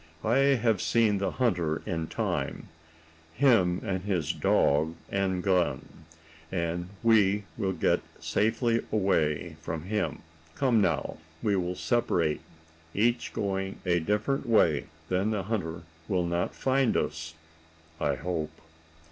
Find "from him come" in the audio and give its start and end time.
9.61-10.81